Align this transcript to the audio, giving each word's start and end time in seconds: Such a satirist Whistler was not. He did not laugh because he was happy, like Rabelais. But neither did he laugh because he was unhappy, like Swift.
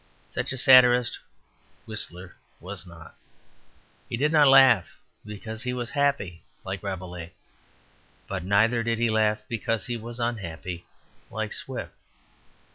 Such 0.29 0.51
a 0.51 0.57
satirist 0.57 1.19
Whistler 1.85 2.35
was 2.59 2.87
not. 2.87 3.13
He 4.09 4.17
did 4.17 4.31
not 4.31 4.47
laugh 4.47 4.99
because 5.23 5.61
he 5.61 5.73
was 5.73 5.91
happy, 5.91 6.41
like 6.65 6.81
Rabelais. 6.81 7.33
But 8.25 8.43
neither 8.43 8.81
did 8.81 8.97
he 8.97 9.09
laugh 9.11 9.43
because 9.47 9.85
he 9.85 9.97
was 9.97 10.19
unhappy, 10.19 10.87
like 11.29 11.53
Swift. 11.53 11.93